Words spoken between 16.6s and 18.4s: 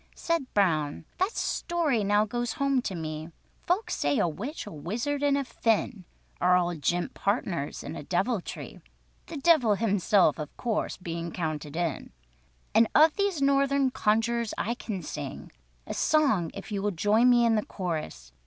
you will join me in the chorus.